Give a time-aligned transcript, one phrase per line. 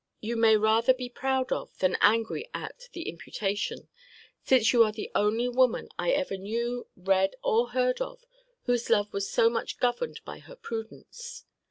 [0.19, 3.87] You may rather be proud of than angry at the imputation;
[4.43, 8.25] since you are the only woman I ever knew, read, or heard of,
[8.63, 11.45] whose love was so much governed by her prudence.